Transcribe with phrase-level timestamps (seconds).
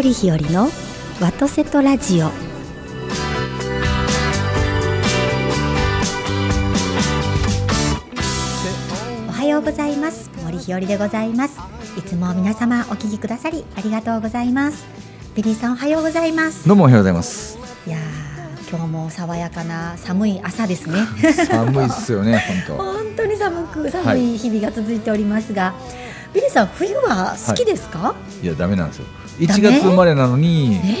[0.00, 0.70] 森日和の
[1.20, 2.28] ワトセトラジオ。
[9.28, 10.30] おはようございます。
[10.42, 11.58] 森日和でございます。
[11.98, 14.86] いつも皆様お聞きくださりありがとうございます。
[15.34, 16.66] ビリーさんおはようございます。
[16.66, 17.58] どうもおはようございます。
[17.86, 21.00] いやー今日も爽やかな寒い朝ですね。
[21.44, 25.74] 寒いっすよね、本 本当に寒く寒い日々が続いておりますが、
[26.34, 28.46] ビリーさん冬は好きですか、当。
[28.46, 28.48] い。
[28.48, 29.06] や、ダメなんですよ。
[29.38, 29.60] 1ダメ？
[29.60, 30.96] 月生まれなのに、え？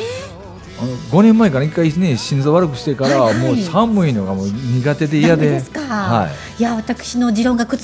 [0.80, 3.34] あの5年前から1回ね、心臓悪くしてから、はい。
[3.34, 5.50] はいもう寒いのがもう苦手で嫌で。
[5.50, 5.80] ですか？
[5.80, 6.62] はい。
[6.62, 7.78] や私の持論が覆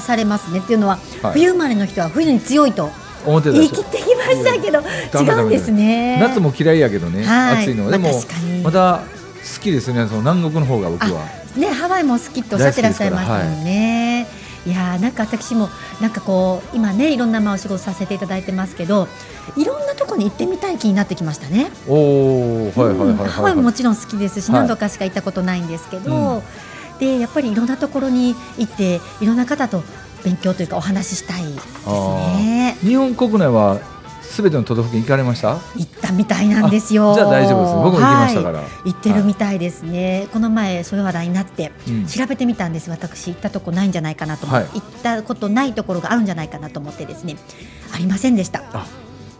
[0.00, 0.58] されますね。
[0.60, 1.32] っていうのは、はい。
[1.34, 2.90] 冬生まれの人は冬に強いとい。
[3.26, 6.18] 思ってた言い切ってきましたけどダメダメ違うんですね。
[6.20, 7.62] 夏も嫌いやけどね、はい。
[7.62, 8.10] 暑いのでも
[8.62, 9.02] まだ
[9.56, 11.24] 好きですね、その南国の方が僕は。
[11.56, 14.26] ねハワイも好きとおっしゃってらっしゃいましたよね、
[14.66, 15.68] い、やーなんか私も
[16.00, 19.08] なんかこう今ねいろんなまあお仕事させていただいてますけど
[19.56, 21.70] いろんなところに行ってみたい気になってきましたね。
[21.86, 23.64] おお、はいはいはいうんハワイもはい。
[23.64, 24.60] もちろん好きですし、はい。
[24.60, 26.42] 何度かしか行ったことないんですけど、うん。
[26.98, 29.82] でやっぱりいろんなところに行っていろんな方と
[30.24, 31.88] 勉強というかお話ししたいです
[32.38, 32.76] ね。
[32.80, 33.80] 日本国内は
[34.24, 35.60] すべての都道府県行かれました？
[35.76, 37.14] 行ったみたいなんですよ。
[37.14, 37.74] じゃあ大丈夫です。
[37.74, 38.58] 僕も行きましたから。
[38.58, 38.90] はい。
[38.90, 42.06] 行ってるみたいですね、この前そういう話題になってうん。
[42.06, 44.80] 調べてみたんです私行ったとこないんじゃないかなと思って、はい。
[44.80, 47.36] 行ったことないところがあるんじゃないかなと思ってですね。
[47.94, 48.64] ありませんでした。
[48.72, 48.86] あ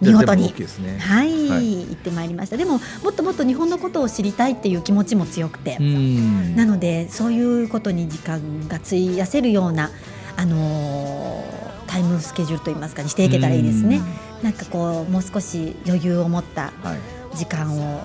[0.01, 0.55] 見事に。
[0.81, 0.99] ね。
[1.01, 1.81] はい、はい。
[1.81, 2.57] 行ってまいりました。
[2.57, 6.55] でももっともっと日本のことを知りたいっていう気持ちも強くて、うん。
[6.55, 9.91] なのでそういうことに時間が費やせるような、
[10.37, 14.01] あのータイムスケジュールといいますかにしていけたらいいですね。
[14.45, 16.91] なんかこうもう少し余裕を持ったうん。
[16.91, 16.99] はい。
[17.35, 18.05] 時間を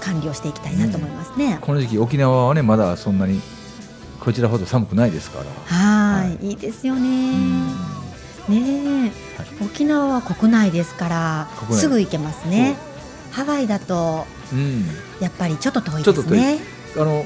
[0.00, 1.58] 管理をしていきたいなと思いますね。
[1.60, 3.42] この時期沖縄はねまだそんなに
[4.20, 5.44] こちらほど寒くないですから。
[5.44, 7.32] はい、、はいいですようね。
[7.34, 7.66] ん
[8.48, 9.12] ねえ、
[9.62, 12.76] 沖縄は国内ですからすぐ行けますね。
[13.32, 14.86] ハワイだとうん。
[15.20, 16.58] やっぱりちょっと遠いですね。
[16.96, 17.24] あの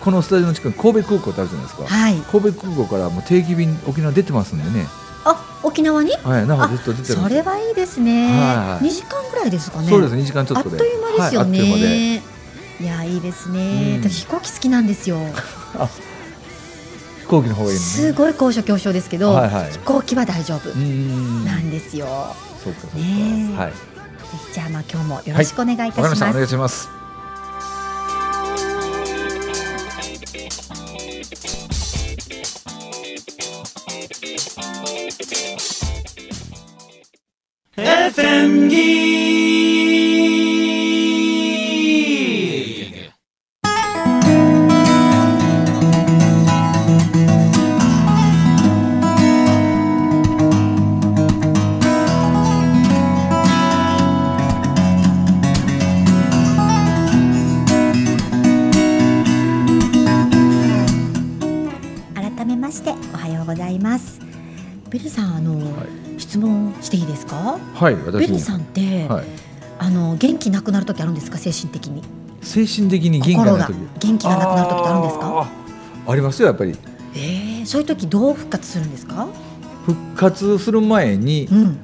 [0.00, 1.86] このスタジオの近くに神戸空港ってあるじゃないですか。
[1.86, 2.16] はい。
[2.16, 4.86] 神戸空港からもう定期便沖縄出てますんでね。
[5.62, 6.12] あ、沖縄に？
[6.22, 6.46] はい。
[6.46, 7.28] なんかずっと出てるんそ。
[7.28, 8.28] れはいいですね。
[8.30, 9.88] はい二時間ぐらいですかね。
[9.88, 10.22] そうですね。
[10.22, 10.84] 2時間ちょあっとっとで。
[10.88, 11.50] いう間ですよはい、
[12.80, 13.98] いやいいですね。
[14.02, 15.18] うん私飛行機好きなんですよ。
[17.20, 17.86] 飛行機の方がいいのね。
[17.86, 21.44] すごい高所恐怖症ですけど、はいはい飛行機は大丈夫うん。
[21.44, 22.06] なんですよ。
[22.62, 22.96] そうかそうか。
[22.98, 23.72] ねえはい。
[24.52, 25.98] じゃあまあ今日もよろしくお願いいたします。
[25.98, 26.30] わかりました。
[26.30, 26.97] お願いします。
[38.18, 39.27] FM Geek.
[71.18, 72.02] ですか精神的に？
[72.42, 74.06] 精神的に元気心ががない時。
[74.06, 75.48] 元気がなくなる時ってあるんですか？
[76.06, 76.76] ありますよやっぱり。
[77.16, 79.28] ええそういう時どう復活するんですか？
[79.84, 81.78] 復活する前にうん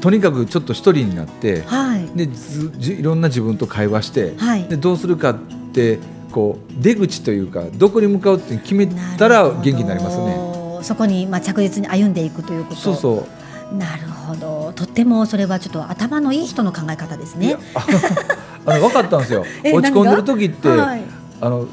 [0.00, 5.38] とにかくちょっと一人になってはいでずじいろんな自分と会話してはいでどうするかっ
[5.72, 5.98] て
[6.30, 8.86] こう出口というかどこに向かうって決め
[9.18, 10.26] たら元気になりますね。
[10.26, 10.82] ね。
[10.82, 12.80] そこにまあ着実に歩んでいくということ。
[12.80, 13.26] そうそ
[13.72, 13.76] う。
[13.76, 14.72] なるほど。
[14.74, 17.58] とってもそれはちょっと頭のいい人の考え方ですねいや。
[18.68, 19.44] ああの分かったんですよ。
[19.64, 21.02] え落ち込んでる時って、はい
[21.40, 21.66] あの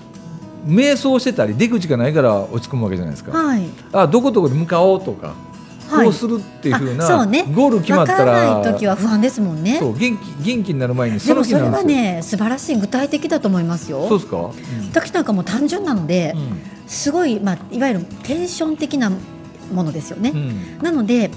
[0.67, 3.37] 瞑想してたり出口がないから落ち込むわけじゃないですか。
[3.37, 9.77] はいあどこどこに向かおうとか、はいこうするっていうふうなねゴール決まったららない時は不安ですもんね。
[9.79, 11.99] そう元気元気になる前にそのでもそれ気になるんですよ。
[11.99, 14.07] はね素晴らしい具体的だと思いますよ。
[14.09, 14.49] そうですか？
[14.91, 16.41] 私なんかもう単純なので、うん
[16.87, 19.11] すごいまあいわゆるテンション的な
[19.73, 20.31] ものですよね。
[20.33, 21.29] うんなので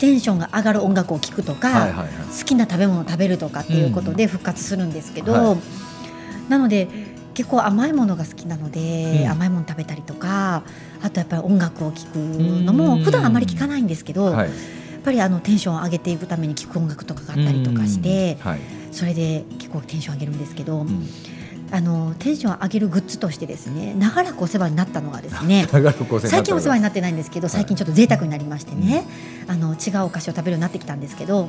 [0.00, 2.08] テンションが上がる音楽を聴くとか、はいはいはい。
[2.36, 5.56] 好きな食べ物を食べるとかっていうことで復活するんですけど、は
[6.48, 6.88] なので
[7.34, 9.30] 結構甘いものが好きなので、うん。
[9.30, 10.64] 甘いもの食べたりとか
[11.02, 13.04] あとやっぱり音楽を聴くのもうん。
[13.04, 14.48] 普段あまり聴かないんですけど、はい。
[14.48, 14.54] や
[15.02, 18.50] っぱりあのテンションを上げていくために聴く音楽とかがあったりとかして、うん。
[18.50, 18.60] はい。
[18.92, 21.06] それで結構テンション上げるんですけど、うん
[21.72, 29.04] あのテンションを上げるグッズとしてですね長らくお世話になったのがですね 最近お世話にななってないんですけど最近ちょっと贅沢になりましてね、
[29.46, 31.48] あの違うお菓子を食べるようになってきたんですけど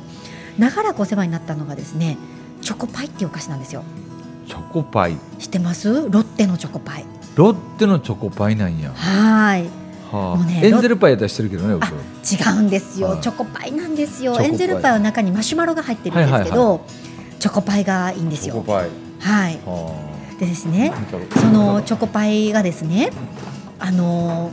[0.58, 2.16] 長らくお世話になったのがですね
[2.60, 3.82] チョコパイっていうお菓子なんですよ。
[4.46, 5.16] チョコパイ。
[5.38, 5.88] 知ってます？
[5.88, 7.04] ロッテのチョコパイ。
[7.34, 8.92] ロッテのチョコパイなんや。
[8.94, 9.64] はい。
[10.12, 10.36] はあ。
[10.36, 13.20] もうねエンゼルパイやっしてるけどね違うんですよ、はい。
[13.20, 14.38] チョコパイなんですよ。
[14.40, 18.62] エンゼルパイは中にマシュマロが入ってるんですけど、はいはいチョコパイがいいんですよ。
[18.64, 18.90] はい。
[19.18, 20.92] はでですね
[21.36, 23.10] そのチョコパイがですね
[23.78, 24.52] あのー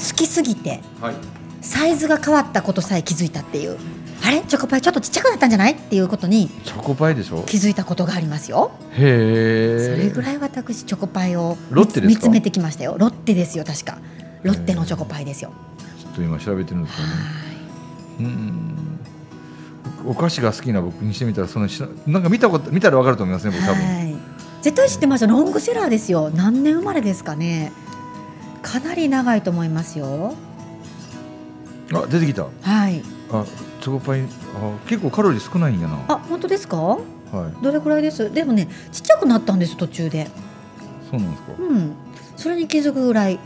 [0.00, 1.14] 好きすぎてはい。
[1.60, 3.76] サイズが変わったことさえ気づいたっていう。
[4.24, 4.40] あれ？
[4.40, 4.80] チョコパイ？
[4.80, 5.72] ちょっとちっちゃくなったんじゃない？
[5.72, 7.42] っていうことにチョコパイでしょ？
[7.42, 8.70] 気づいたことがありますよ。
[8.92, 9.94] へえ。
[9.94, 12.96] それぐらい私チョコパイをロッテ見つめてきましたよ。
[12.98, 13.98] ロッテですよ確か。
[14.42, 15.52] ロッテのチョコパイですよ。
[16.00, 17.12] ちょっと今調べてるんですよね。
[17.12, 17.20] は
[18.20, 20.10] うん。
[20.10, 23.84] お菓子が好きな僕にしてみたらそのしなんか見たこと見たらわかると思いますねい僕多分。
[23.84, 24.09] はい
[24.62, 25.30] 絶対知ってますよ。
[25.30, 26.30] ロングセラーですよ。
[26.34, 27.72] 何年生まれですかね。
[28.62, 30.34] かなり長いと思いますよ。
[31.92, 32.44] あ出てきた。
[32.44, 33.02] はい。
[33.32, 33.44] あ
[33.80, 34.20] チョコパイ。
[34.20, 34.26] あ
[34.86, 35.98] 結構カロリー少ないんやな。
[36.08, 36.76] あ本当ですか？
[36.76, 36.98] は
[37.58, 37.62] い。
[37.64, 38.32] どれくらいです？
[38.32, 40.28] でもねちっちゃくなったんです途中で。
[41.10, 41.52] そうなんですか？
[41.58, 41.92] うん。
[42.36, 43.38] それに気づくぐらい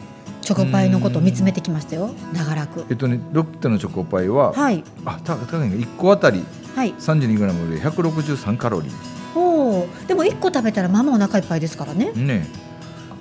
[0.42, 2.10] チョコパイのことを見つめてきましたよ。
[2.32, 2.84] 長らく。
[2.90, 4.82] えっとねロッテのチョコパイは、はい。
[5.04, 5.76] あた高いね。
[5.76, 6.44] 1個あたり
[6.74, 6.92] はい。
[6.94, 8.90] 32g で163カロリ
[9.34, 12.12] おおでも一個食べたらまあまあお腹いっぱいですからね。
[12.14, 12.46] ーね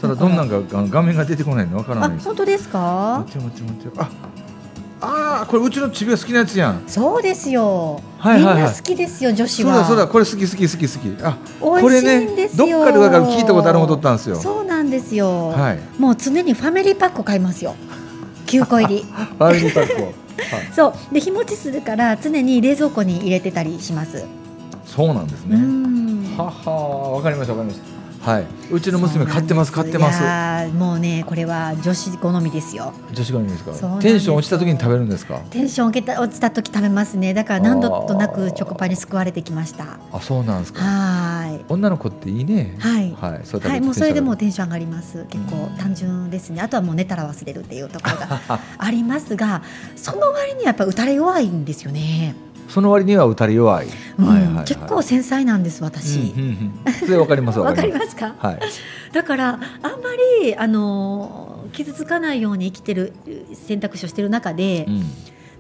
[0.01, 2.17] ただどんなんか画面が出てこないのわからあない。
[2.17, 3.23] です本当ですか？
[3.25, 4.09] 待って待って待ってあ
[5.41, 6.83] あーこれうちのちびが好きなやつやん。
[6.87, 8.55] そうですよ、はいはいはい。
[8.55, 9.73] みんな好きですよ女子は。
[9.73, 10.07] そうだそうだ。
[10.07, 11.23] これ好き好き好き好き。
[11.23, 14.35] あこれねどっかでだから聞いたことあるもんとったんですよ。
[14.35, 15.79] そうなんですよ、はい。
[15.99, 17.75] もう常にファミリーパックを買いますよ。
[18.45, 20.13] 9個入りファミリーパックを、はい、
[20.73, 21.13] そう。
[21.13, 24.25] で日持ちするから常に冷蔵庫に入れてたりします、
[24.85, 26.02] そうなんですうねん
[26.37, 27.93] ははわかりましたわかりました。
[28.23, 28.45] はい。
[28.71, 30.21] うちの娘買ってます買ってます。
[30.21, 32.93] いやーもうねこれは女子好みですよ。
[33.11, 33.73] 女子がいいんですか？
[33.73, 35.39] そうテンション落ちた時に食べるんですか？
[35.49, 37.33] テンション落ちた落ちた時食べますね。
[37.33, 39.99] だから何度となくチョコパイに救われてきました。
[40.13, 40.81] あそうなんですか。
[40.81, 41.65] はーい。
[41.67, 42.77] 女の子っていいね。
[42.79, 43.11] はい。
[43.11, 43.41] はい。
[43.43, 45.25] そうはい、もうそれでもうテンテンション上がります。
[45.25, 46.61] 結構単純ですね。
[46.61, 48.39] あとはもう寝たら忘れるっていうところが
[48.77, 49.63] ありますが、
[49.97, 52.35] その割にはやっぱ打たれ弱いんですよね。
[52.67, 53.87] その割には打たれ弱い、
[54.17, 54.65] うんはいはいはい。
[54.65, 56.19] 結構繊細なんです私。
[56.19, 56.93] うんうんうん。
[56.93, 57.97] それわかりますわかりす。
[57.99, 58.35] ますか？
[58.37, 58.59] はい。
[59.11, 59.59] だからあんま
[60.41, 63.13] りあの傷つかないように生きてる
[63.53, 65.03] 選択肢をしてる中で、うん。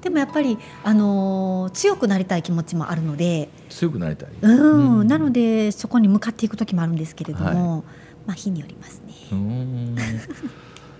[0.01, 4.29] でもやっぱりあの強くなりたい気持ちもあるので、強くなりたい。
[4.41, 5.07] うん、うん。
[5.07, 7.85] なのでそこに向かっていく時もあるんですけれども、
[8.25, 9.13] まあ日によりますね。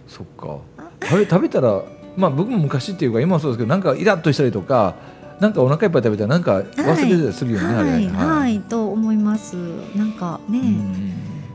[0.08, 0.60] そっか。
[1.02, 1.82] 食べ食べたら
[2.16, 4.96] まあ僕も昔っていうか今もそうですけどなんかイラッとしたりとか
[5.40, 9.56] なんかお腹いっぱい食べたらなんか忘れてたりするよね、あれはい、はい、と思います。
[9.96, 11.14] なんかね、うん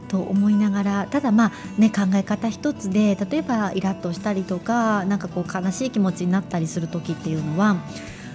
[0.09, 7.77] と思いながら、ただまあね考え方一つで、例えばイラッとしたりとか、なんかこう悲しい気持ちになったりする時っていうのは。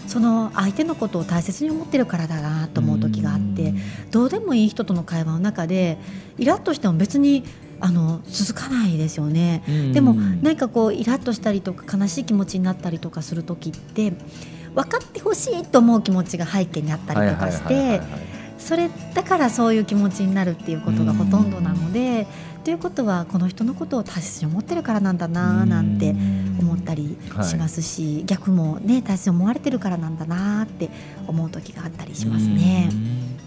[0.06, 3.74] その相手のことを大切に思ってるからだなと思う時があって、
[4.12, 5.98] どうでもいい人との会話の中で
[6.38, 7.46] イラッとしても別に
[7.80, 9.64] あの続かないですよね。
[9.68, 14.14] うんでも何かこうイラッとしたりとか悲しい気持ちになったりとかする時って
[14.76, 18.34] 分かってほしいと思う気持ちが背景にあったりとかしはいはいはいてはいはい。
[18.58, 22.28] それだからそういう気持ちになるっていうことがほとんどなので
[22.64, 26.16] ということはこの人のことを大切に思ってるからなんだななんて
[26.60, 30.90] 思ったりしますし、逆もね大切に思われてるからなんだなって
[31.28, 32.90] 思う時があったりしますね。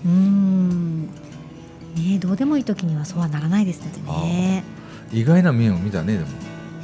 [0.05, 1.07] うん。
[1.07, 4.65] ねどうでもいい時にはそうはならないですのでね。
[5.11, 6.27] 意外な面を見たねでも。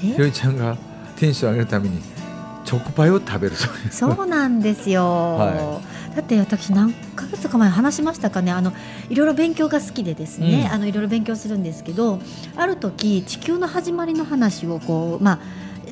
[0.03, 0.07] え？
[0.07, 0.79] ひろいちゃんが
[1.17, 2.01] テンション上げるために
[2.65, 3.73] チョコパイを食べるそう。
[3.85, 5.81] ですそうなんですよ、は
[6.15, 8.53] だって私何ヶ月か前話しましたかね。
[8.53, 8.73] あの
[9.09, 10.73] いろいろ勉強が好きでですね、うん。
[10.75, 12.21] あのいろいろ勉強するんですけど
[12.57, 15.39] ある時地球の始まりの話をこうまあ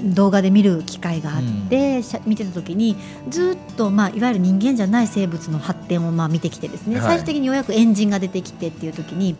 [0.02, 2.96] 動画で見る機会があって、しゃ見てた時に
[3.28, 7.08] ずっと、まあ、いわゆる人間じゃない生物の発展をまあ見てきてですね、はい。
[7.08, 9.36] 最終的にようやくエンジンが出てきてっていう時に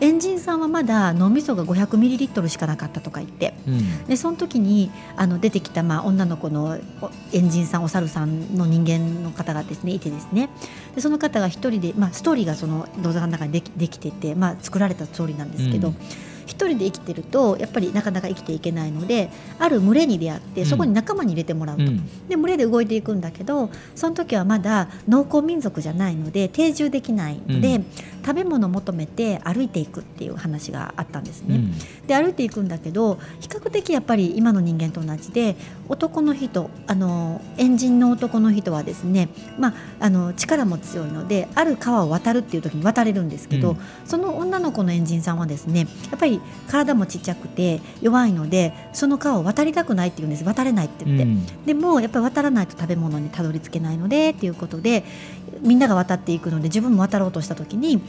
[0.00, 3.54] エンジンさんはまだ脳みそが500ミリリットルしかなかったとか言って。
[3.66, 4.04] うん。
[4.04, 10.48] でその時にあの出てきた、まあ、女の子のおエンジンさんお猿さんの人間の方がですねいてですね。
[10.94, 15.96] でその方が一人で、まあ、ストーリーがその動画の中にできできてて、まあ、作られたストーリーなんですけど、うん
[16.52, 20.66] 一人で生きてるとやっぱりなかなか生きていけないのである群れに出会ってうん。
[20.66, 22.28] そこに仲間に入れてもらうと、うん。
[22.28, 27.86] で群れで動いていくんだけどその時はまだ農耕民族じゃないので定住できないので、うん。
[28.24, 31.56] 食べ物を求めて歩いていくっていう話があったんですね。
[31.56, 32.06] うん。
[32.06, 35.56] で歩いていくんだけど比較的やっぱり今の人間と同じで
[35.88, 39.28] 男の人あのエンジンの男の人はですね、
[39.58, 43.78] まあ、あの力も強いのである川を渡るっていう時に渡れるんですけど、うん。
[44.04, 45.80] その女の子のエンジンさんはですね
[46.10, 50.44] やっぱり体もちっちゃくて弱いのでその川を渡りたくないって言うんです。
[50.44, 51.26] 渡れないって言って、
[51.66, 55.04] でもやっぱり渡らないと食べ物にたどり着けないのでっていうことで
[55.60, 58.00] みんなが渡っていくので自分も渡ろうとした時に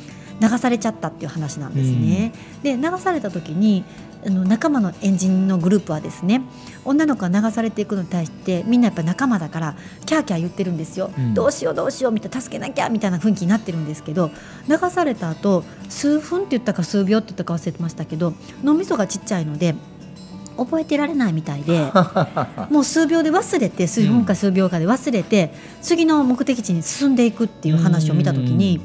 [0.42, 2.34] 流されちゃったっていう話なんですね。
[2.64, 3.84] で流された時に
[4.26, 6.42] あの仲間のエンジンのグループはですね
[6.86, 9.76] 女の子が流されていくのに対してみんなやっぱ仲間だから
[10.06, 14.32] キャーキャー言ってるんですよ、うん、どうしようどうしようみたいな助けなきゃみたいな雰囲気になってるんですけど
[14.68, 19.76] 流された後数分って言ったか数秒って言ったか忘れてましたけど脳みそがちっちゃいので
[20.58, 21.92] 覚えてられないみたいで
[22.70, 28.80] もう数秒で忘れて数分か数秒かで忘れて、うん、次の目的地に進んでいくっていう話を見た時に、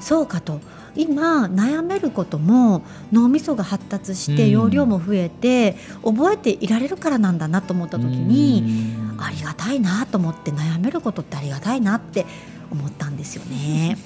[0.00, 0.60] そうかと
[0.96, 2.82] 今悩めることも
[3.12, 12.26] 脳みそが発達して容量も増えて、覚えていられるからなんだなと思った時に、ありがたいなと思って悩めることってありがたいなって
[12.70, 13.96] 思ったんですよね。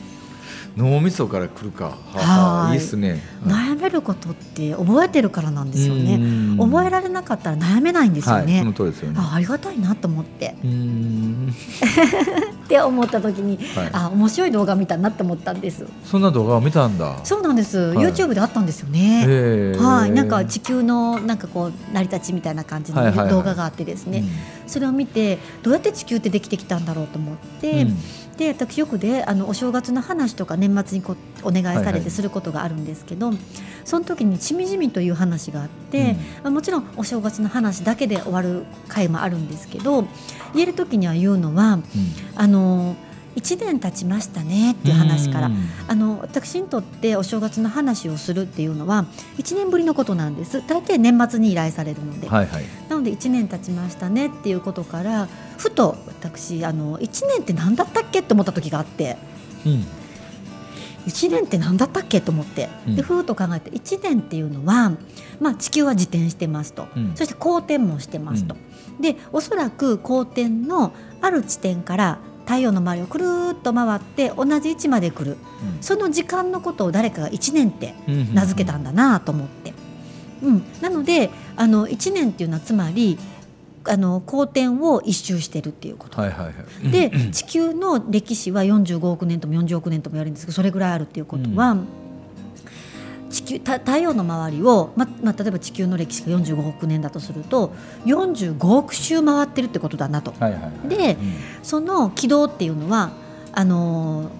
[0.78, 1.96] 脳みそからくるか。
[2.14, 3.20] はあ、いいですね。
[3.44, 6.20] 悩めることって覚えてるからなんですよね。
[6.56, 8.52] 覚えられなかったら悩めないんですよね。
[8.52, 9.16] はい、そのですよね。
[9.18, 10.54] あ、ありがたいなと思って。
[12.64, 15.84] って思った時に、はい、あ、面白い動画見たなと思ったんです。
[16.04, 17.16] そんな動画を見たんだ。
[17.24, 17.78] そうなんです。
[17.78, 19.74] はい、YouTube であったんですよね。
[19.80, 24.22] はい、なんか地球のなんかこう成り立ちみたいな感じの動画があってですね。
[24.68, 27.82] それを見てどうやって地球ってできてきたんだろうと思って。
[27.82, 27.96] うん。
[28.38, 33.44] で私よくであのお正月の話とか年末にこお願いされてすることがあるんですけど、はいはい、
[33.84, 40.04] その時にしみじみという話があって、うん、もちろんお正月の話だけで終わる回もあるんですけど
[40.54, 41.82] 言える時には言うのは、うん、
[42.36, 42.94] あの
[43.36, 45.50] 1年経ちましたねっていう話から、
[45.86, 49.06] あの私にとってお正月の話をするっていうのは
[49.38, 50.66] 1年ぶりのことなんです。
[50.66, 59.16] 大抵年末に依頼されるので、はいはい、なので1年経ちましたねっていうことからふと私あの1年って何だったっけって思った時があって。
[59.66, 59.86] うん。
[61.06, 64.92] 1年って何だったっけと思って、でふうと考えて1年っていうのは、
[65.40, 68.56] まあ、地球は自転してますと、うん、そして公転もしてますと、
[68.96, 70.92] うん、でおそらく公転の
[71.22, 72.18] ある地点から
[72.48, 77.92] 太陽の周りをくるっと回って同じ位置まで来る、うん、その時間のことを誰かが1年って
[78.32, 79.74] 名付けたんだなと思って、
[80.42, 83.18] うん、なのであの1年っていうのはつまり
[83.84, 86.52] あの公転を一周してるっていうこと、はいはいは
[86.84, 91.88] い、で地球の歴史は45億年とも40億年とも言われるんですけどそれぐらいあるっていうことは、うん
[93.30, 97.72] 地球太陽の周りを、ままあ、例えば地球の歴史が45億年だとすると
[98.06, 100.32] 45億周回ってるってことだなと。
[100.38, 101.18] はいはいはい、で、うん、
[101.62, 103.10] その軌道っていうのは
[103.52, 104.30] あの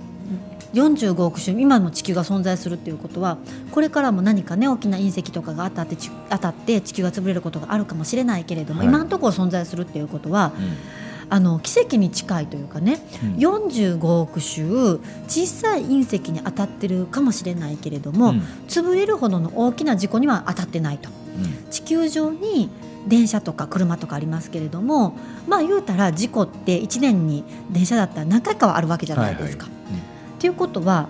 [0.74, 3.38] 45億周今の地球が存在するっていうことは
[3.72, 5.96] これからも何かね大きな隕石とかが当たって
[6.28, 21.10] 当たって地球が潰れることがあるかもしれないけれども、はい、今のところ存在するっていうことは、うんあの奇跡に近いというかね、うん、45億周小さい隕石に当たってるかもしれないけれども、うん、潰れるほどの大きな事故には当たってないと。
[21.10, 22.70] うん、地球上に
[23.06, 25.16] 電車とか車とかありますけれども
[25.46, 29.66] まあ言うたら事故って1年に電車だったら何回かはあるわけじゃないですか。
[29.66, 29.98] と、はいは
[30.42, 31.08] い、いうことは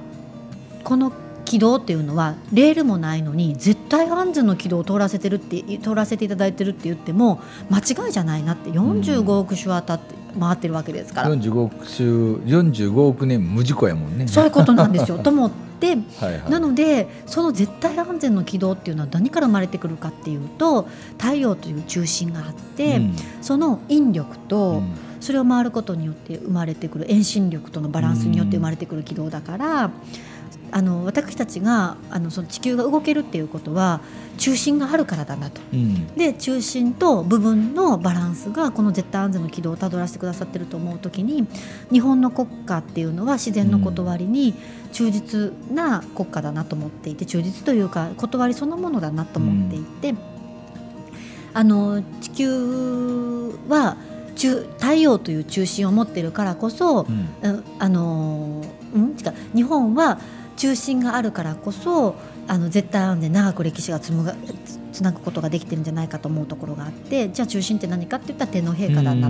[0.85, 1.13] この
[1.49, 7.41] 軌道っていうのはレールもないのに絶対安全の軌道を通らせてるって通らせていただいてるって言っても
[7.71, 15.95] 間違いじゃないなって45億周当たって回ってるわけですから、45億周45億年無事故やもんねそういうことなんですよと思っては
[16.49, 20.89] い、なのでその絶対安全の軌道っていうのは何から生まれてくるかっていうと
[21.19, 24.83] 太陽という中心があって、うん、その引力と、
[25.21, 29.91] それを回ることによって生まれてくる遠心力とのバランスによって生まれてくる軌道だから、
[30.71, 34.01] あの私たちがあのその地球が動けるっていうことは
[34.37, 41.47] 中心があるからだなと、うん、で中心と部分のバランスがこの絶対安全の軌道をたどらせてくださってると思う時に
[41.91, 44.55] 日本の国家っていうのは自然の断りに
[44.93, 50.19] 忠実な国家だなと思っていて忠実というか断りそのものだなと思っていて、うん、
[51.55, 53.97] あの地球は
[54.37, 58.63] 中太陽という中心を持ってるからこそ、うん、あの、
[58.95, 59.17] うん、
[59.55, 60.21] 日本は
[60.59, 62.17] 中心があるからこそ
[62.49, 64.35] あの絶対安全長く歴史がつむが
[64.93, 69.29] つなぐことができてるんじゃないかと思うところがあってじゃあ中心って何かって言ったら天皇陛下だな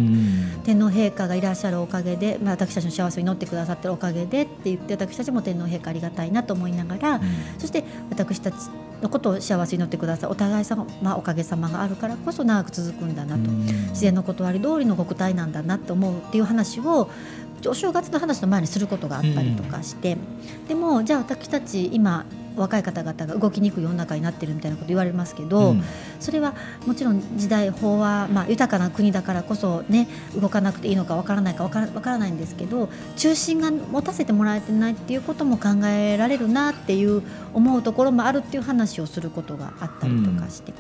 [0.65, 7.21] 天皇陛下がいらっしゃるおかげで、まあ、私たちの幸せを祈ってくださってるおかげでって言って私たちも天皇陛下ありがたいなと思いながら、
[7.59, 8.55] そして私たち
[9.03, 13.51] のことを幸せに祈ってくださいお互い様、まあ、おかげさまがあるからこそ長く続くんだなと。
[13.51, 17.11] 自然の断り通りの国体なんだなと思うっていう話を
[17.67, 22.25] お正月の話の前にすることがあったりとかして、うん、でもじゃあ私たち今
[22.59, 25.83] 若い方々が動きにくい世の中になってるみたいなこと言われますけど、うん
[26.21, 37.23] それはもちろん時代法は、まあ、豊かな国だからこそね動かなくていいのかわからないかわからわからないんですけど中心が持たせてもらえてないっていうことも考えられるなっていう
[37.55, 40.75] 思うところもあるっていう話をすることがあったりとかして。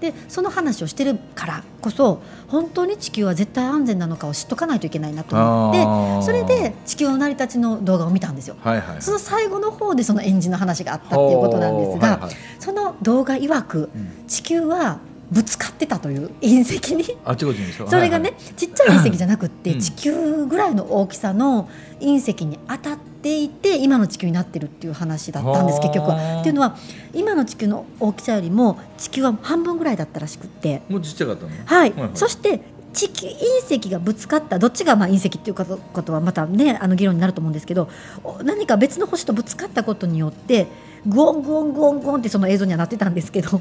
[0.00, 8.56] でその話をしてるからこそ本当に地球は絶対安全なのかを知っとかないといけないなと思ってそれで地球の成り立ちの動画を見たんですよ。
[8.62, 9.02] はいはい。
[9.02, 12.36] その最後の方でその演じの話があったっていうことなんですが、はいはい。
[12.58, 14.26] その動画曰くうん。
[14.26, 14.98] 地球は
[15.30, 17.04] ぶつかってたという隕石に。
[17.24, 19.80] あっちこっちにでしょそれがね、ちっちゃい隕石じゃなくって、うん。
[19.80, 21.68] 地球ぐらいの大きさの
[22.00, 26.40] 隕石に当たっていて今の地球になってるっていう話だったんですはあ結局は。
[26.40, 26.76] っていうのは
[27.12, 30.82] 今の地球の大きさよりも地球は半分ぐらいだったらしくって。
[30.88, 31.50] もうちっちゃかったの？
[31.50, 32.10] はい、はいはい。
[32.14, 32.60] そして
[32.92, 37.88] 地球隕石がぶつかったどっちがまあ隕石っていうことことはまたねあの議論になると思うんですけど
[38.24, 40.66] お何か別の星とぶつかったことによって
[41.06, 43.60] グオングオングオングオンってその映像にはなってたんですけど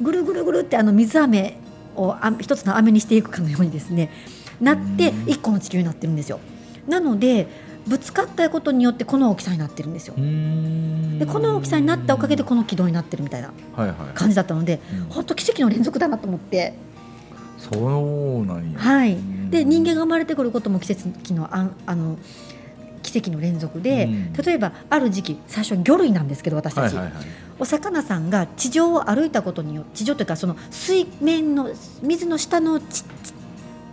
[0.00, 1.58] ぐるぐるぐるってあの水飴
[1.94, 4.10] をあ一つの飴にしていくかのようにですね
[4.60, 5.28] なってうん。
[5.28, 6.40] 一個の地球になってるんですよ。
[6.88, 7.46] なので
[7.86, 10.14] ぶつかったことによってこの大きさになってるんですよ。
[10.14, 13.96] でこの大きさになったおかげでこの軌道になってるみたいなはいはい。
[14.14, 15.04] 感じだったのでうん。
[15.10, 16.74] 本当奇跡の連続だなと思って。
[17.58, 18.78] そうなんや。
[18.78, 19.14] はい。
[19.14, 19.50] うん。
[19.50, 22.18] で人間が生まれてくることも奇跡のあんあの
[23.02, 24.32] 奇跡の連続で、うん。
[24.34, 27.24] 例えばある時期最初魚類なんですけど私たち、はいはいはい。
[27.58, 31.70] お魚さんが地上を歩いたことによって地上というかその水面の
[32.02, 33.04] 水の下のちち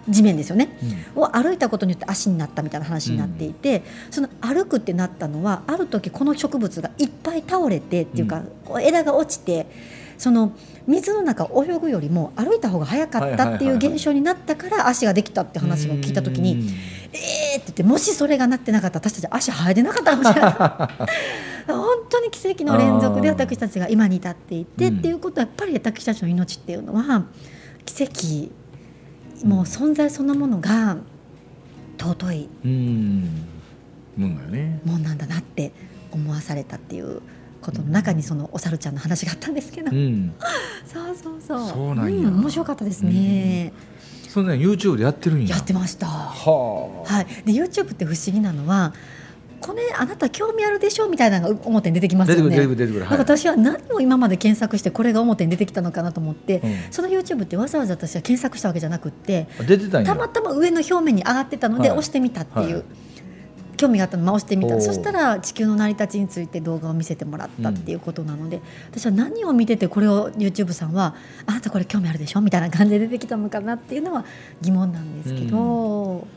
[0.10, 0.78] 地面ですよね。
[1.16, 1.24] うん。
[1.24, 9.68] を歩いたことによって足になったみたいな話になっていて、その歩くってなったのはある時この植物がいっぱい倒れてっていうか、こう枝が落ちて
[10.18, 10.54] その
[10.88, 16.60] 水の中を泳ぐよりも歩いた方が早かったっていう現象になったから足ができたって話を聞いた時に、うん。
[16.60, 20.52] えーって言ってもしそれがなってなかったら私たち足生えてなかったかもしれない。
[21.68, 24.98] 本当に奇跡の連続で私たちが今に至っていて、うん。
[25.00, 27.26] っていうことはやっぱり私たちの命っていうのは
[27.86, 28.52] 奇跡
[29.44, 30.98] もう存在そのものが
[31.98, 32.50] 尊い。
[32.66, 33.46] うん。
[34.16, 34.38] もん。
[34.38, 35.72] だよねもんなんだなって
[36.12, 37.22] 思わされたっていう
[37.62, 40.34] ことの中にそのお猿ちゃんの話があったんですけど、うん。
[40.86, 41.70] そうそうそう。
[41.70, 42.30] そうなんや。
[42.30, 43.74] 面白かったですね、
[44.28, 45.56] そんなん YouTube でやってるんや。
[45.56, 46.08] やってました。
[46.08, 47.14] はあ。
[47.14, 48.94] はい、で YouTube って不思議なのは
[49.60, 52.68] これあなた興味あるでしょみたいなのが表に出てきますよね。
[53.10, 56.76] 私は何を今まで検索してこれが表に出てきたのかなと思って、うん。
[56.92, 59.48] その YouTube ってわざわざ私は検索したわけじゃなくって
[60.04, 61.98] たまたま上の表面に上がってたのではい。
[61.98, 62.84] 押してみたっていう、はい。
[63.78, 64.82] 興味があったので押してみた。
[64.82, 74.26] そしたら地球の成り立ちについて動画を見せてもらったっていうことなので、私は何を見ててこれを YouTube さんはあなたこれ興味あるでしょみたいな感じで出てきたのかなっていうのは
[74.62, 76.28] 疑問なんですけど。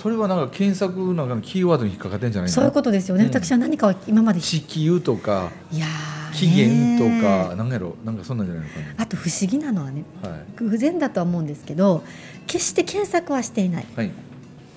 [0.00, 3.28] それはなんか検索なんかのキーワードに引っかかってんじゃないのそういうことですよね、うん。
[3.28, 10.40] 私は何かを今まで地球とかいやー期限とねかなんやろなんかそんなんじゃないのかあと不思議なのはねなはい。
[10.56, 12.02] 偶然だとは思うんですけど
[12.46, 13.86] 決して検索はしていない。
[13.94, 14.10] はい。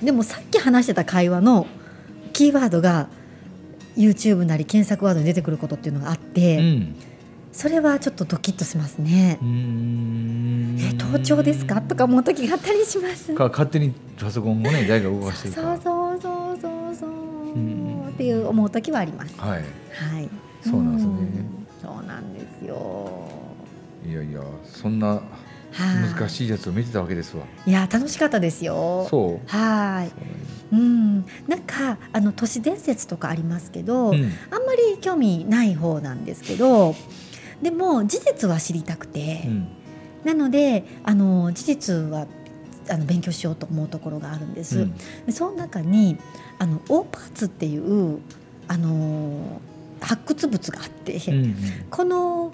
[0.01, 1.67] でもさっき話してた会話の
[2.33, 3.07] キーワードが
[3.95, 6.95] YouTube なり検索ワードに出てくることっていうのがあって、うん
[7.53, 9.37] それはちょっとドキッとしますね。
[10.79, 11.81] え盗聴ですか？
[11.81, 13.33] とか思う時があったりします。
[13.35, 17.57] か勝手にパソコンをね誰が動かしてるかそうそうそうそうそうう。
[17.57, 18.07] ん。
[18.09, 19.33] っていう思う時はあります。
[19.39, 19.51] はい。
[19.59, 20.29] はい。
[20.61, 21.11] そうなんですね。
[21.11, 21.67] うん。
[21.81, 23.29] そうなんですよ。
[24.05, 26.13] いやいやそんなはい。
[26.19, 27.43] 難しいやつを見てたわけですわ。
[27.67, 29.07] いや楽しかったですよ。
[29.09, 29.47] そう。
[29.47, 30.11] はい。
[30.71, 34.15] うん、なんかあの都市伝説とかありますけど、うん。
[34.15, 34.21] あん
[34.63, 36.95] まり興味ない方なんですけど、
[37.63, 39.67] でも事実は知りたくて、うん。
[40.23, 42.27] なのであの事実は
[42.89, 44.79] あの勉強しようと思うところがあるんです。
[44.79, 44.95] うん。
[45.25, 46.17] でその中に
[46.59, 48.19] あのオーパーツっていう
[48.67, 49.61] あの
[50.01, 51.55] 発掘物があって、うん
[51.89, 52.53] この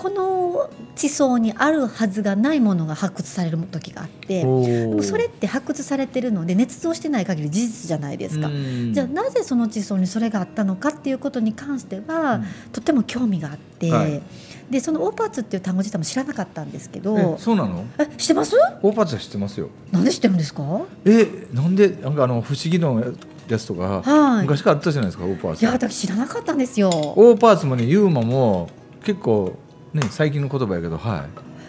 [0.00, 4.44] この地層にあるはずがないものが発掘される時があって。
[4.44, 8.46] おでーもそれって発掘されてるので捏造してない限り事実じゃないですか。
[8.46, 8.92] うん。
[8.94, 12.44] じゃあなぜその地層にそれがあったのかっていうことに関しては、うん。
[12.70, 14.22] とても興味があって、はい。
[14.70, 17.84] でそのオーパーツっていう単語自体も知らなかったんですけえどそうなの？
[17.98, 18.54] え知ってます？
[18.82, 19.68] オーパーツは知ってますよ。
[19.90, 20.62] なんで知ってるんですか？
[21.06, 23.02] えなんでなんかあの不思議の
[23.48, 24.42] やつとかはい。
[24.42, 25.64] 昔からあったじゃないですかオーパーツ。
[25.64, 26.88] いや私知らなかったんですよ。
[26.90, 28.68] オーパーツもねユーマも
[29.02, 29.58] 結構
[29.94, 31.22] ね最近の言葉やけどはい。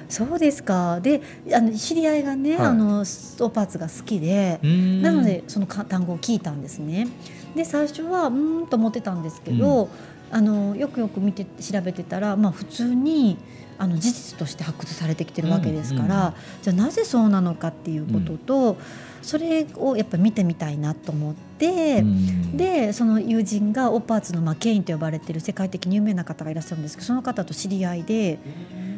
[0.09, 0.99] そうですか。
[1.01, 1.21] で
[1.53, 2.67] あの知り合いがね、はい。
[2.67, 7.07] あのオーパーツが好きで、なのでそのか単語を聞いたんですね。
[7.55, 9.87] で最初はうーんと思ってたんですけど、
[10.31, 13.37] あのよくよく見て調べてたら、まあ、普通に
[13.77, 18.77] あの事実として発掘されてきてるわけですから、うん、じゃあなぜそうなのかっていうことと、うん、
[19.21, 28.39] それをやっぱ見てみたいなと思って、うん、でその友人がオーパーツのまあケインと呼ばれてる世界的に有名な方がいらっしゃるんですけどその方と知り合いで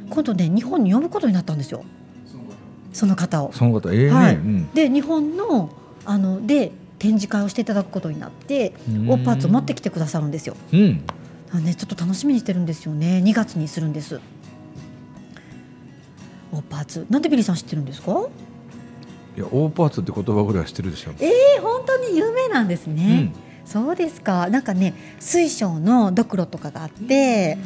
[0.09, 1.83] 今度ね日本に呼ぶことになったんですよ。
[2.93, 3.53] その方を。
[3.53, 3.89] その方。
[3.91, 4.39] えー、はい。
[4.73, 5.69] で日本の
[6.05, 8.73] あので展示会をしていただくことになって
[9.07, 10.55] オーパーツを持ってきてくださるんですよ。
[10.73, 11.03] うん。
[11.53, 13.21] あね、ちょっと楽しみにしてるんですよね。
[13.25, 14.19] 2月にするんです。
[16.51, 17.05] オーパーツ。
[17.09, 18.27] なんでビリーさん知ってるんですか？
[19.37, 21.11] いやオーパーツって言葉ぐらい知ってるでしょ。
[21.19, 24.47] ええー、本当に有名なんですね、うん、そうですか。
[24.49, 27.57] なんかね水晶のドクロとかがあって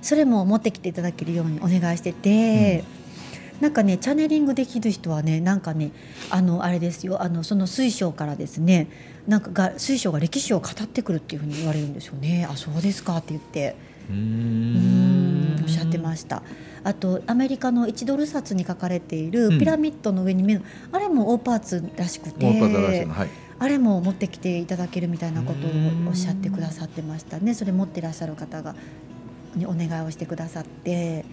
[0.00, 2.84] それも持ってきていただけるようにお願いしてて、
[3.58, 3.60] うん。
[3.60, 5.92] なんかねチャネリングできる人はねなんかね
[6.30, 7.22] あのあれですよ。
[7.22, 8.88] あのその水晶からですね
[9.26, 12.48] なんかが水晶が歴史を語ってくるっていうふうに言われるんですよね。
[12.50, 13.76] あそうですかって言って。
[14.08, 15.19] うん
[15.62, 16.42] おっしゃってました。
[16.82, 25.70] あとアメリカの1ドル札に書かれているピラミッドの上に見る、うん、あれもオーパーツらしくて、はい、あれも持ってきていただけるみたいなことを
[26.08, 27.54] おっしゃってくださってましたね。
[27.54, 28.74] それ持ってらっしゃる方が
[29.54, 31.24] にお願いをしてくださって。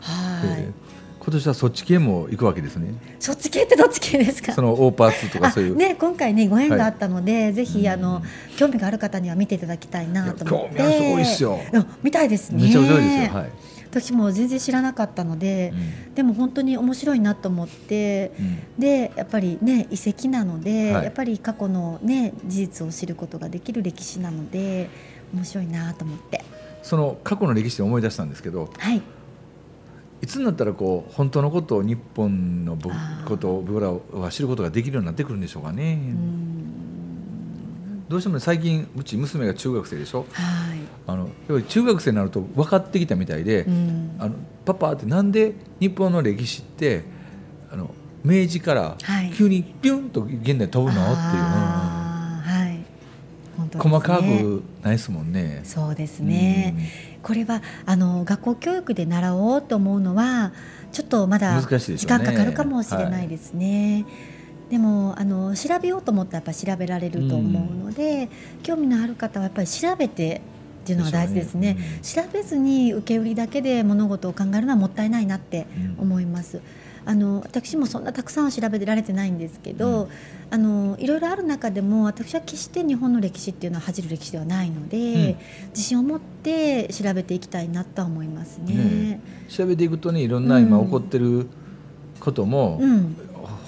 [0.00, 1.03] はい。
[1.20, 2.94] 今年はそっち系も行くわけですね。
[3.18, 4.52] そっち系ってどっち系ですか？
[4.52, 5.76] そのオーパーツとかそういう。
[5.76, 8.22] ね今回ねご縁があったので、はい、ぜひあの
[8.56, 10.76] 興味がある方には見ていただきたいなと思って。
[10.76, 11.58] 興味ある人多いですよ。
[12.02, 12.62] 見たいですね。
[12.62, 13.40] めちゃくちゃ多いですよ。
[13.40, 13.50] はい。
[13.90, 24.90] 私も全然知らなかったので、うん、でも本当に面白いなと思って、うん、でやっぱりね遺跡なので、はい、やっぱり過去のね事実を知ることができる歴史なので
[25.32, 26.44] 面白いなと思って。
[26.82, 29.00] その過去の歴史で思い出したんですけど、はい、
[30.24, 32.78] いつになったらこう本当のことを日本の
[33.26, 35.98] ことを僕らは知ることができるようになってくるんでしょうかね。
[38.08, 41.28] どうしても、ね、最近うち娘が中学生でしょ、はい、あの
[41.62, 43.66] 中学生になると分かってきたみたいで
[44.18, 44.34] 「あの
[44.64, 47.04] パパ」ってなんで日本の歴史って
[47.70, 48.96] あの明治から
[49.34, 52.03] 急にピュンと現代飛ぶの、っていう、はい
[53.76, 55.60] ね、細かくないですもんね。
[55.64, 56.74] そうですね、
[57.16, 57.22] うん。
[57.22, 60.52] これはあの学校教育で習おうと思うのは
[60.92, 64.04] ちょっとまだ時間かかるかもしれないですね。
[64.70, 70.40] でもあの調べようと思ったらやっぱ調べられると思うので、うん、興味のある方はやっぱり調べて
[70.82, 71.80] っていうのは大事ですね、ね。
[71.96, 75.66] うん、調べずに受け売りだけで物事を考えるのはもったいないなって
[75.98, 76.58] 思います。
[76.58, 76.62] うん
[77.06, 80.08] あの私もそんなたくさんは調べてられてないんですけど、うん、
[80.50, 85.36] あのいろいろある中でも私は決して日本の歴史っていうのは恥じる歴史ではないので、うん、
[85.70, 91.48] 自信を持って調べていきたいなと思いますね、ね、調べていくとねいろんな今起こってる
[92.20, 93.16] ことも、うん、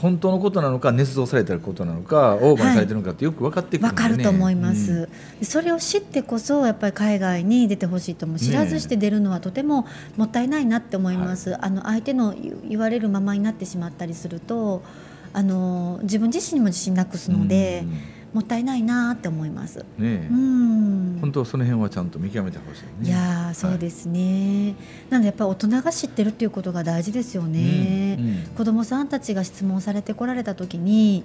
[0.07, 5.09] 本当のことなのか捏造されてることなのかオーバーされてるのかってよく分かってくる、ね、分かると思います、
[5.41, 9.85] うん、それを知ってこそやっぱり海外に出てほしいとも知らずして出るのはとても
[10.17, 12.37] もったいないなって思います、ね、あの相手の
[12.69, 14.85] 言われるままになってしまったりすると
[15.33, 19.83] あの自分自身にも自信なくすので、うんもったいないなって思います。
[19.97, 24.21] ね、うん、本当その辺はちゃんと見極めてほしい、ね、いやそうですね。
[24.21, 24.75] はい、
[25.11, 28.17] なのでやっぱり大人が知ってるっていうことが大事ですよね。
[28.19, 31.25] うんうん、子供さんたちが質問されてこられた時に。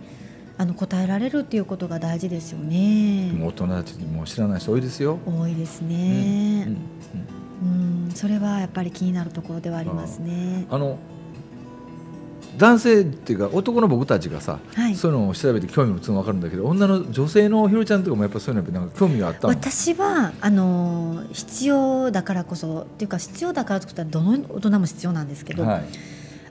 [0.58, 3.32] あの答えられるっていうことが大事ですよね。
[3.42, 5.18] 大人たちにも知らない人多いですよ。
[5.26, 6.68] 多いですね。
[7.64, 10.68] うん、うん、それはやっぱり気になるところではありますね。
[10.70, 11.00] あの
[12.58, 25.84] 男性っていうか男の僕たちがさ、はい、そういうのを調べて興味を持つの分かるんだけど女の女性のひろちゃんとかもやっぱそういうのなんか興味があった私はあの必要だからこそっていうか必要だから作ったらどの大人も必要なんですけど、はい、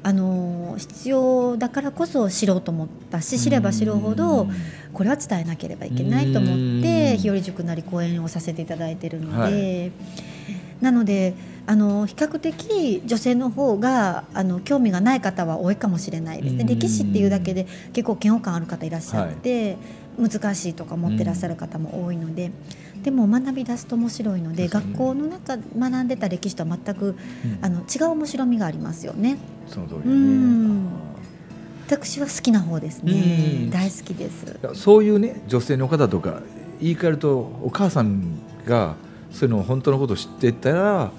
[0.02, 4.48] あの必要だからこそ知ろうと思ったし知れば知るほど
[4.92, 9.92] これは伝えなければいけないと思って日和塾なり講演をさせていただいているので、はい、
[10.80, 11.34] なので
[11.66, 19.76] あの比較的女性の方があの興味がない方は多いかもしれないですね歴史っていうだけで結構嫌悪感ある方いらっしゃって、
[20.18, 22.50] はい、難しいとか思ってらっしゃる方も多いので。
[23.02, 29.38] でも学び出すと面白いので、ね、学校の中学んでた歴史とは全く、うん、あの違う面白みがありますよね。
[29.66, 30.86] その通り、ね、
[31.86, 33.68] 私は好きな方ですね。
[33.70, 34.58] 大好きです。
[34.74, 36.42] そういうね女性の方とか
[36.80, 38.96] 言い換えるとお母さんが
[39.32, 41.10] そういうのを本当のことを知ってたら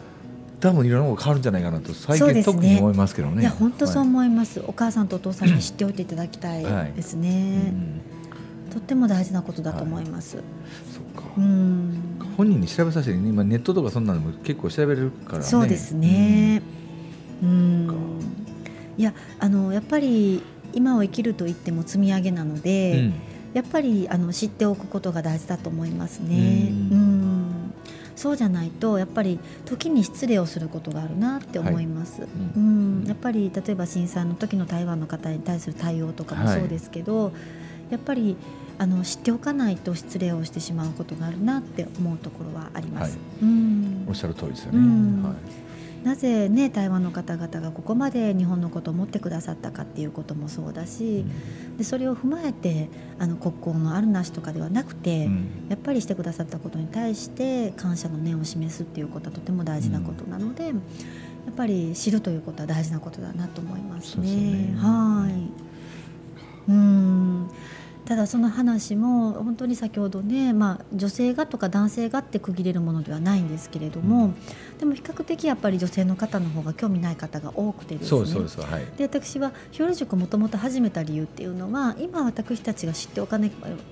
[0.60, 3.42] 多分いろんなこと変わるんじゃないかなと最近、ね、特に思いますけどね。
[3.42, 7.30] いや本当そう思います、はい、お母さんとお父さんに知っておいていただきたいですね。
[7.30, 10.38] はいうん、とっても大事なことだと思います。
[10.38, 10.46] はい、
[10.94, 11.28] そうか。
[11.38, 12.20] うん。
[12.38, 15.44] 本人に調べさせて、今ネットとかそんなのも結構調べれるからね。
[15.46, 16.62] そうですね。
[17.42, 17.50] うん。
[17.50, 18.42] うん
[18.98, 20.44] いやあのやっぱり
[20.74, 23.14] 今を生きると言っても積み上げなので、うん、
[23.54, 26.70] やっぱりあの知っておくことが大事だと思いますね。
[26.92, 27.21] うん
[28.22, 32.22] そうじゃないとやっぱり時に失礼をすることがあるなって思います。
[32.22, 37.34] はい、うん、やっぱり例えば震災の時の台湾の方に対する対応とかもそうですけど、はい、
[37.90, 38.38] やっぱり
[38.78, 43.18] あの知っておかないと失礼をしてしまうことがあるなって思うところはあります。
[43.18, 44.78] はい、うん、おっしゃる通りですよね。
[44.78, 45.34] うん、はい
[46.04, 51.24] なぜ、ね、台湾の方々がここまで日本のことを思ってくださったかっていうこともそうだし、う
[51.74, 60.82] ん、でそれを踏まえてあの国交のあるなしとかではなくて、うん、やっぱりしてくださったことに対して感謝の念を示すっていうことはとても大事なことなので、うん、や
[61.52, 64.28] っぱり知るということは大事なことだなと思いますね。
[64.28, 64.76] すね。
[64.78, 65.72] はい。
[66.72, 67.50] うん
[68.12, 78.20] ただその話も本当に先ほどね、まあ、女性がとか男性がって区切れるものではないんですけれども、うん、でも比較的やっぱり女性の方の方が興味ない方が多くてですね。
[78.98, 83.48] で私は日和塾もともと始めた理由っていうのは今私たちが知っておかな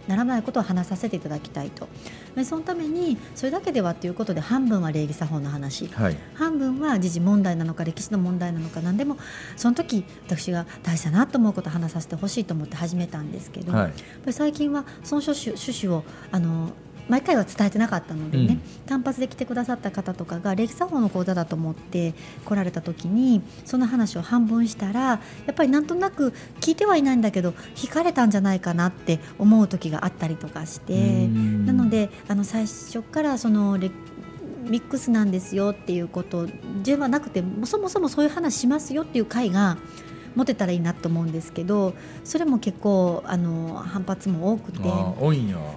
[0.09, 1.87] ならないことを話させていただきたいと。
[2.35, 9.15] でそのためにそれだけではということで半分は礼儀作法の話、はい、半分は時事問題なのか歴史の問題なのか何でも
[9.55, 15.51] その時私が大事だなと思うことを話させてほしいと思って始めたんですけど、はい最近はその趣
[15.87, 16.71] 旨をあの
[17.09, 22.13] 毎回は伝えてなかったのでね、うん、単発で来てくださった方とかが歴史作法の講座だと思って
[22.45, 25.19] 来られた時にその話を半分したらや
[25.51, 36.47] っぱりなんとなく聞いてはいないんだけど引かれたんじゃないかなって思う時があったりとかしてなのであの最初からそのミックスなんですよっていうこと
[36.83, 39.77] ではなくてそもそもそういう話しますよっていう回が
[40.39, 44.79] 持てたらいいなと思うんですけどそれも結構あの反発も多くて。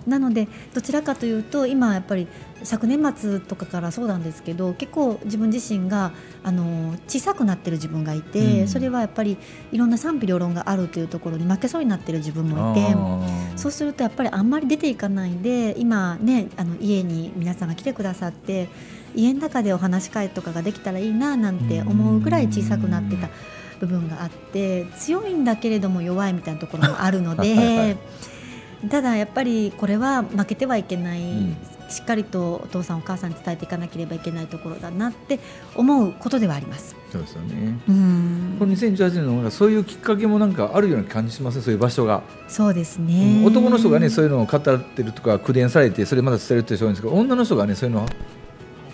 [0.07, 2.29] なのでどちらかというと今やっぱり
[2.63, 6.13] 昨年末とかからそうなんですけど結構自分自身が
[6.45, 9.37] あの小さくなってる自分がいて、うん、それはやっぱり
[9.73, 12.97] いろんな賛否両論があるというところに負けそうになってる自分もいて
[13.57, 18.69] そうするとやっぱりあんまり出ていかないで今ねあの家に皆さんが来てくださって
[19.15, 23.29] 家の中でお話し会とかができたらいいななんて思うぐらい小さくなってた。
[23.83, 27.97] 部分があって強いんだけれども弱いみたいなところもあるので
[28.89, 31.57] ただやっぱりこれは負けてはいけない、うん、
[31.89, 35.41] しっかりとお父さんお母さんに伝えていかなければいけないところだなって
[35.75, 36.97] 思うことではあります。
[37.13, 37.79] そうですよね。
[37.89, 38.57] うん。
[38.59, 42.23] この2018年のそういうきっかけもなんかあるような感じしますそういう場所が。
[42.49, 48.07] そうですね、うん、男の人がねそういうのを語ってるとか口伝されてそれまだ伝えるって人多いんですけど女の人がねそういうの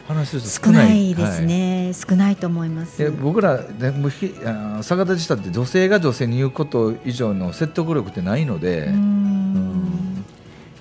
[0.09, 3.11] 話す少ないですね、はい、少ないと思います。
[3.11, 8.87] 僕らでもひあ逆立ちしたって女性が女性に言うこと以上の説得力ってないので。
[8.87, 10.25] うん。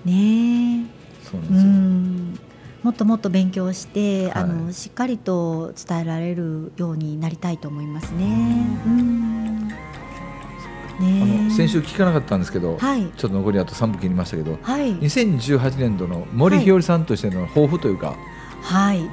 [0.05, 0.85] ね
[1.23, 1.71] そうなんですよ。
[2.83, 8.65] もっともっと勉強して、はい、あのしっかりと伝えられるようになりたいと思いますね。
[8.85, 9.67] うん。
[9.67, 9.73] ね、
[10.99, 18.15] あの先週聞かなかったんですけど、はい、ちょっと残りあと3分切りましたけど、はい、2018年度の森ひよりさんとしての抱負というか、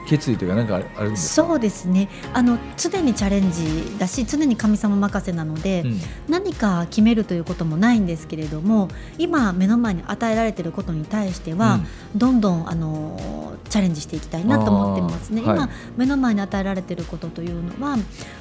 [0.09, 2.09] 決意というかなんかあるんですそうですね。
[2.33, 8.88] あの常にチャレンジだし常に神様任せなので、うん、何か決めるということもないんですけれども
[9.19, 11.81] 今目の前に与えられていることに対しては、
[12.12, 15.43] うん、どんどんあのチャレンジしていきたいなと思ってますね。
[15.43, 17.97] 今、はい、目の前に与えられていることというのは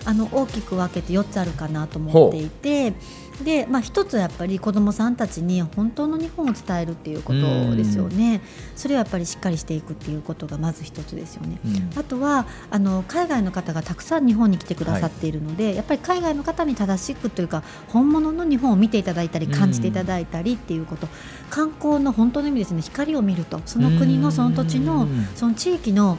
[0.05, 2.93] あの大きく分けて4つあるかなと思っていて。
[3.43, 8.41] で、まあ、一つはやっぱり子どもさんたちに本当の日本を伝えるっていうことですよね。
[8.75, 11.59] それはやっぱりしっかりしていくっていうことがまず一つですよね。
[11.97, 21.07] あとはあの海外の方がたくさん日本に来てくださっているので、はい、やっぱり海外の方に正しくというか本物の日本を見ていただいたり感じていただいたりっていうこと、
[21.49, 22.81] 観光の本当の意味ですね。
[22.81, 23.61] 光を見ると。
[23.65, 26.17] その国のその土地のその地域の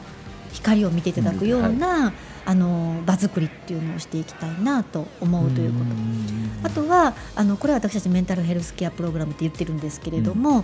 [0.53, 2.13] 光を見ていただくような、
[2.45, 5.85] あの場作りっていうのをしていきたいなと思うということ。
[6.63, 10.63] あとはあのこれは私たちメンタルヘルスケアプログラムって言ってるんですけれども、うん、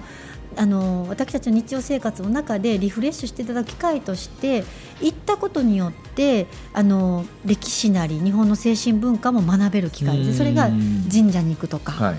[0.59, 4.63] あの私たちの日常生活の中でリフレッシュしていただく機会として
[5.01, 10.69] 行ったことによってあの歴史なり日本の精神文化も学べる機会ですそれが
[11.11, 11.91] 神社に行くとか。
[11.91, 12.15] はい。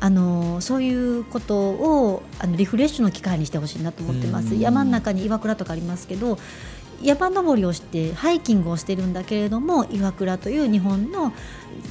[0.00, 4.54] あのそういうことをあのリフレッシュの機会にしてほしいなと思ってます。
[4.54, 6.38] 山の中に岩倉とかありますけど
[7.02, 11.32] 山登りをしてハイキングをしてるんだけれども岩倉という日本の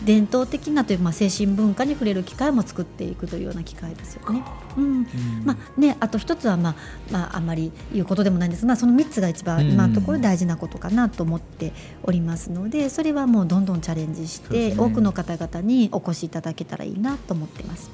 [0.05, 4.43] 伝統的なという、まあ、精神文化に触れる機会も作っていくというような機会ですよね。
[4.77, 5.07] うん。
[5.45, 6.75] まあね、あと一つは、まあ
[7.11, 17.91] まあ、あんまり言うことでもないんですがその3つが一番今のところ大事なことかなと思っておりますのでそれはもうどんどんチャレンジして、ね、多くの方々にお越しいただけたらいいなと思ってます。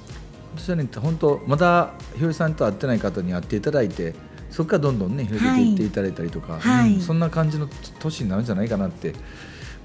[0.56, 4.13] 私はね本当またひよりさんと会ってない方に会っていただいて
[4.50, 5.90] そこからどんどんね広げていってい。
[5.90, 6.96] ただいたりとか、はい。
[6.96, 7.68] うん、そんな感じの
[8.00, 9.14] 年になるんじゃないかなって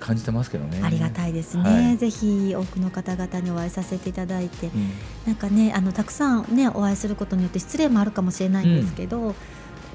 [0.00, 0.80] 感じてますけどね。
[0.82, 4.90] ありがたいですね、はい、ぜひ多くの方々にお会いさせていただいて、うん、
[5.26, 9.34] なんかねあのたくさんねお会いすることによって失礼もあるかもしれないんですけど、うん、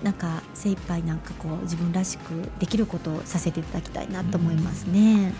[0.04, 5.34] なんか精一杯なんかこう自分らしくできることをさせていただきたいなと思いますね。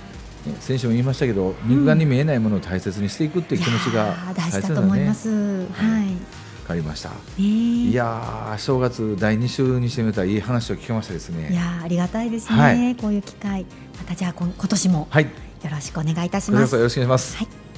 [0.48, 5.30] うん、先週も言いましたけど肉眼に見えないものを大切にしていくっていう気持ちが大事だと思います。
[5.30, 5.66] は
[6.04, 6.49] い。
[6.70, 7.10] かりました。
[7.38, 11.52] いや正月第2週にしてみたらいい話を聞けましたですね。
[11.52, 13.66] いやありがたいですね、はい、こういう機会
[13.98, 15.26] またじゃあ今年もよ
[15.72, 16.76] ろしくお願いいたします。
[16.76, 17.38] よろしくお願いします。
[17.38, 17.69] はい